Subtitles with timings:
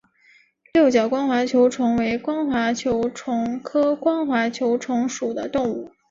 [0.73, 5.91] 六角光滑球虫为光滑球虫科光滑球虫属的动物。